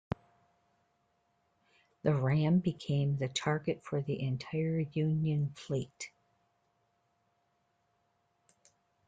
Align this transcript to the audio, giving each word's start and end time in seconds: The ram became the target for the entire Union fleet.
The 2.01 2.15
ram 2.15 2.57
became 2.57 3.17
the 3.17 3.27
target 3.27 3.83
for 3.85 4.01
the 4.01 4.19
entire 4.19 4.79
Union 4.79 5.53
fleet. 5.55 6.11